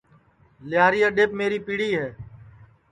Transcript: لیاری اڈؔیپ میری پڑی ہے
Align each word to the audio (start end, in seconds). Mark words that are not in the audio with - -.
لیاری 0.69 0.99
اڈؔیپ 1.07 1.31
میری 1.39 1.59
پڑی 1.65 1.89
ہے 1.97 2.07